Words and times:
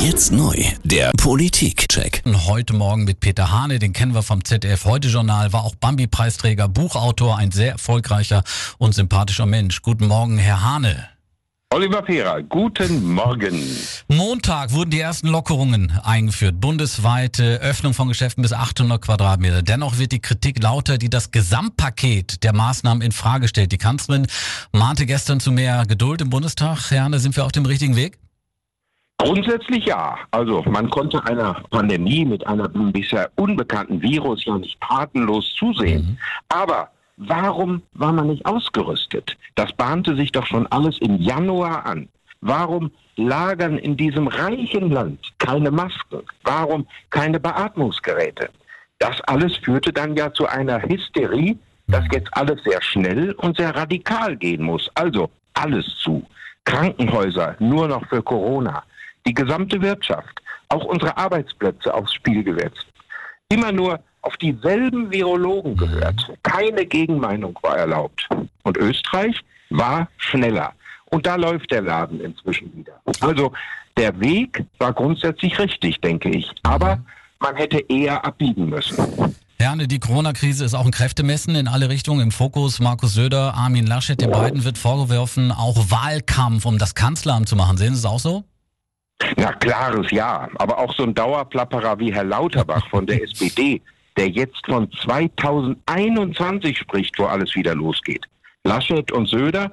Jetzt 0.00 0.30
neu, 0.30 0.54
der 0.84 1.10
Politik-Check. 1.16 2.22
Heute 2.46 2.72
Morgen 2.72 3.04
mit 3.04 3.18
Peter 3.18 3.50
Hane, 3.50 3.80
den 3.80 3.92
kennen 3.92 4.14
wir 4.14 4.22
vom 4.22 4.44
ZDF 4.44 4.84
Heute-Journal, 4.84 5.52
war 5.52 5.64
auch 5.64 5.74
Bambi-Preisträger, 5.74 6.68
Buchautor, 6.68 7.36
ein 7.36 7.50
sehr 7.50 7.72
erfolgreicher 7.72 8.44
und 8.78 8.94
sympathischer 8.94 9.46
Mensch. 9.46 9.82
Guten 9.82 10.06
Morgen, 10.06 10.38
Herr 10.38 10.62
Hane. 10.62 11.08
Oliver 11.74 12.02
Pera, 12.02 12.40
guten 12.40 13.12
Morgen. 13.12 13.60
Montag 14.06 14.72
wurden 14.72 14.90
die 14.90 15.00
ersten 15.00 15.28
Lockerungen 15.28 15.90
eingeführt. 16.02 16.60
Bundesweite 16.60 17.60
Öffnung 17.60 17.92
von 17.92 18.06
Geschäften 18.08 18.42
bis 18.42 18.52
800 18.52 19.02
Quadratmeter. 19.02 19.62
Dennoch 19.62 19.98
wird 19.98 20.12
die 20.12 20.20
Kritik 20.20 20.62
lauter, 20.62 20.96
die 20.96 21.10
das 21.10 21.32
Gesamtpaket 21.32 22.44
der 22.44 22.54
Maßnahmen 22.54 23.02
in 23.02 23.12
Frage 23.12 23.48
stellt. 23.48 23.72
Die 23.72 23.78
Kanzlerin 23.78 24.28
mahnte 24.72 25.06
gestern 25.06 25.40
zu 25.40 25.50
mehr 25.50 25.84
Geduld 25.86 26.20
im 26.20 26.30
Bundestag. 26.30 26.90
Herr 26.90 27.04
Hane, 27.04 27.18
sind 27.18 27.36
wir 27.36 27.44
auf 27.44 27.52
dem 27.52 27.66
richtigen 27.66 27.96
Weg? 27.96 28.18
Grundsätzlich 29.18 29.84
ja. 29.84 30.16
Also 30.30 30.62
man 30.62 30.88
konnte 30.90 31.24
einer 31.24 31.54
Pandemie 31.70 32.24
mit 32.24 32.46
einem 32.46 32.92
bisher 32.92 33.30
unbekannten 33.34 34.00
Virus 34.00 34.44
ja 34.44 34.56
nicht 34.56 34.80
tatenlos 34.80 35.54
zusehen. 35.56 36.02
Mhm. 36.02 36.18
Aber 36.48 36.90
warum 37.16 37.82
war 37.94 38.12
man 38.12 38.28
nicht 38.28 38.46
ausgerüstet? 38.46 39.36
Das 39.56 39.72
bahnte 39.72 40.14
sich 40.14 40.30
doch 40.30 40.46
schon 40.46 40.68
alles 40.68 40.98
im 41.00 41.16
Januar 41.20 41.84
an. 41.84 42.08
Warum 42.40 42.92
lagern 43.16 43.78
in 43.78 43.96
diesem 43.96 44.28
reichen 44.28 44.92
Land 44.92 45.18
keine 45.38 45.72
Masken? 45.72 46.22
Warum 46.44 46.86
keine 47.10 47.40
Beatmungsgeräte? 47.40 48.50
Das 49.00 49.20
alles 49.22 49.56
führte 49.56 49.92
dann 49.92 50.16
ja 50.16 50.32
zu 50.32 50.46
einer 50.46 50.80
Hysterie, 50.82 51.58
dass 51.88 52.04
mhm. 52.04 52.10
jetzt 52.12 52.28
alles 52.36 52.62
sehr 52.62 52.80
schnell 52.82 53.32
und 53.32 53.56
sehr 53.56 53.74
radikal 53.74 54.36
gehen 54.36 54.62
muss. 54.62 54.88
Also 54.94 55.28
alles 55.54 55.86
zu. 56.04 56.24
Krankenhäuser 56.64 57.56
nur 57.58 57.88
noch 57.88 58.06
für 58.08 58.22
Corona 58.22 58.84
die 59.26 59.34
gesamte 59.34 59.80
Wirtschaft, 59.82 60.40
auch 60.68 60.84
unsere 60.84 61.16
Arbeitsplätze 61.16 61.92
aufs 61.92 62.12
Spiel 62.14 62.42
gesetzt. 62.42 62.86
Immer 63.48 63.72
nur 63.72 64.00
auf 64.22 64.36
dieselben 64.36 65.10
Virologen 65.10 65.76
gehört. 65.76 66.32
Keine 66.42 66.84
Gegenmeinung 66.84 67.58
war 67.62 67.78
erlaubt. 67.78 68.28
Und 68.62 68.76
Österreich 68.76 69.40
war 69.70 70.08
schneller. 70.18 70.72
Und 71.06 71.24
da 71.24 71.36
läuft 71.36 71.70
der 71.70 71.82
Laden 71.82 72.20
inzwischen 72.20 72.74
wieder. 72.76 73.00
Also 73.20 73.52
der 73.96 74.18
Weg 74.20 74.64
war 74.78 74.92
grundsätzlich 74.92 75.58
richtig, 75.58 76.00
denke 76.00 76.28
ich. 76.28 76.50
Aber 76.62 76.98
man 77.40 77.56
hätte 77.56 77.78
eher 77.88 78.24
abbiegen 78.24 78.68
müssen. 78.68 79.34
Herne, 79.60 79.88
die 79.88 79.98
Corona-Krise 79.98 80.64
ist 80.64 80.74
auch 80.74 80.84
ein 80.84 80.92
Kräftemessen 80.92 81.56
in 81.56 81.66
alle 81.66 81.88
Richtungen 81.88 82.20
im 82.20 82.30
Fokus. 82.30 82.78
Markus 82.78 83.14
Söder, 83.14 83.54
Armin 83.54 83.86
Laschet, 83.86 84.20
den 84.20 84.30
beiden 84.30 84.64
wird 84.64 84.78
vorgeworfen, 84.78 85.50
auch 85.50 85.90
Wahlkampf 85.90 86.64
um 86.64 86.78
das 86.78 86.94
Kanzleramt 86.94 87.48
zu 87.48 87.56
machen. 87.56 87.76
Sehen 87.76 87.94
Sie 87.94 87.98
es 87.98 88.04
auch 88.04 88.20
so? 88.20 88.44
Na, 89.36 89.52
klares 89.52 90.10
Ja. 90.10 90.48
Aber 90.56 90.78
auch 90.78 90.94
so 90.94 91.02
ein 91.02 91.14
Dauerplapperer 91.14 91.98
wie 91.98 92.12
Herr 92.12 92.24
Lauterbach 92.24 92.88
von 92.88 93.06
der 93.06 93.22
SPD, 93.24 93.80
der 94.16 94.28
jetzt 94.28 94.64
von 94.66 94.90
2021 94.92 96.78
spricht, 96.78 97.18
wo 97.18 97.24
alles 97.24 97.54
wieder 97.54 97.74
losgeht. 97.74 98.26
Laschet 98.64 99.10
und 99.12 99.28
Söder, 99.28 99.72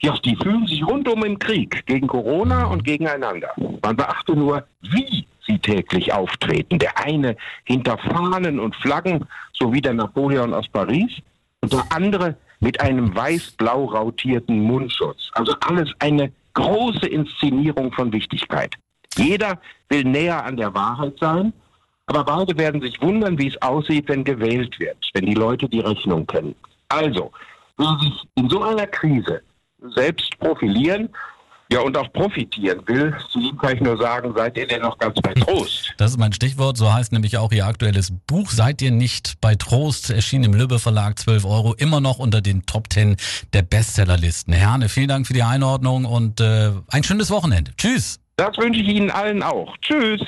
ja, 0.00 0.16
die 0.24 0.36
fühlen 0.36 0.66
sich 0.66 0.84
rundum 0.84 1.24
im 1.24 1.38
Krieg 1.38 1.84
gegen 1.86 2.06
Corona 2.06 2.64
und 2.64 2.82
gegeneinander. 2.82 3.50
Man 3.82 3.96
beachte 3.96 4.34
nur, 4.34 4.64
wie 4.80 5.26
sie 5.46 5.58
täglich 5.58 6.12
auftreten. 6.12 6.78
Der 6.78 6.98
eine 6.98 7.36
hinter 7.64 7.98
Fahnen 7.98 8.58
und 8.58 8.74
Flaggen, 8.76 9.26
so 9.52 9.72
wie 9.72 9.80
der 9.80 9.94
Napoleon 9.94 10.54
aus 10.54 10.68
Paris, 10.68 11.12
und 11.60 11.72
der 11.72 11.84
andere 11.90 12.36
mit 12.60 12.80
einem 12.80 13.14
weiß-blau 13.14 13.84
rautierten 13.84 14.60
Mundschutz. 14.60 15.30
Also 15.34 15.54
alles 15.60 15.92
eine 16.00 16.32
große 16.54 17.06
Inszenierung 17.06 17.92
von 17.92 18.12
Wichtigkeit. 18.12 18.74
Jeder 19.16 19.60
will 19.88 20.04
näher 20.04 20.44
an 20.44 20.56
der 20.56 20.74
Wahrheit 20.74 21.14
sein, 21.20 21.52
aber 22.06 22.24
beide 22.24 22.56
werden 22.58 22.80
sich 22.80 23.00
wundern, 23.00 23.38
wie 23.38 23.48
es 23.48 23.60
aussieht, 23.62 24.08
wenn 24.08 24.24
gewählt 24.24 24.78
wird, 24.78 24.98
wenn 25.14 25.26
die 25.26 25.34
Leute 25.34 25.68
die 25.68 25.80
Rechnung 25.80 26.26
kennen. 26.26 26.54
Also, 26.88 27.30
wer 27.76 27.98
sich 28.00 28.22
in 28.34 28.48
so 28.48 28.62
einer 28.62 28.86
Krise 28.86 29.42
selbst 29.94 30.38
profilieren 30.38 31.08
ja, 31.72 31.80
und 31.80 31.96
auch 31.96 32.12
profitieren 32.12 32.80
will, 32.86 33.14
zu 33.30 33.40
ihm 33.40 33.56
kann 33.56 33.74
ich 33.74 33.80
nur 33.80 33.96
sagen, 33.96 34.32
seid 34.36 34.56
ihr 34.56 34.66
denn 34.66 34.82
noch 34.82 34.98
ganz 34.98 35.14
bei 35.20 35.34
Trost? 35.34 35.94
Das 35.96 36.10
ist 36.10 36.18
mein 36.18 36.32
Stichwort, 36.32 36.76
so 36.76 36.92
heißt 36.92 37.12
nämlich 37.12 37.38
auch 37.38 37.52
Ihr 37.52 37.66
aktuelles 37.66 38.12
Buch. 38.26 38.50
Seid 38.50 38.82
ihr 38.82 38.90
nicht 38.90 39.40
bei 39.40 39.54
Trost? 39.54 40.10
Erschien 40.10 40.44
im 40.44 40.54
Lübbe 40.54 40.78
Verlag 40.78 41.18
12 41.18 41.44
Euro, 41.44 41.74
immer 41.74 42.00
noch 42.00 42.18
unter 42.18 42.40
den 42.40 42.66
Top 42.66 42.92
10 42.92 43.16
der 43.52 43.62
Bestsellerlisten. 43.62 44.52
Herne, 44.52 44.88
vielen 44.88 45.08
Dank 45.08 45.26
für 45.26 45.34
die 45.34 45.42
Einordnung 45.42 46.04
und 46.04 46.40
äh, 46.40 46.72
ein 46.88 47.02
schönes 47.02 47.30
Wochenende. 47.30 47.72
Tschüss. 47.76 48.20
Das 48.36 48.56
wünsche 48.58 48.80
ich 48.80 48.88
Ihnen 48.88 49.10
allen 49.10 49.42
auch. 49.42 49.76
Tschüss. 49.78 50.20